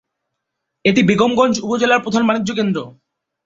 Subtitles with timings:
[0.85, 2.79] এটি বেগমগঞ্জ উপজেলার প্রধান বাণিজ্য কেন্দ্র।